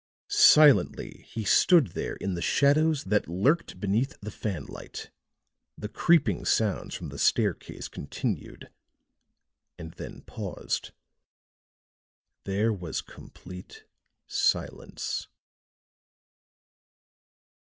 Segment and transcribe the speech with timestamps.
[0.53, 5.11] Silently he stood there in the shadows that lurked beneath the fanlight;
[5.77, 8.71] the creeping sounds from the staircase continued
[9.77, 10.89] and then paused.
[12.45, 13.85] There was complete
[14.25, 15.27] silence.